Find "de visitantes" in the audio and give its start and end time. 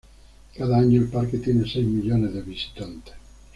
2.33-3.13